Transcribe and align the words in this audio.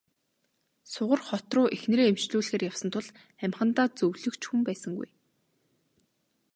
Сугар 0.93 1.21
хот 1.27 1.47
руу 1.55 1.67
эхнэрээ 1.75 2.07
эмчлүүлэхээр 2.11 2.67
явсан 2.69 2.89
тул 2.93 3.07
амьхандаа 3.45 3.87
зөвлөх 3.97 4.35
ч 4.37 4.43
хүн 4.47 4.61
байсангүй. 4.67 5.09